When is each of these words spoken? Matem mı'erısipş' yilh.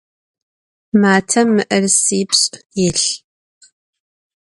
Matem 1.01 1.47
mı'erısipş' 1.55 2.51
yilh. 2.77 3.07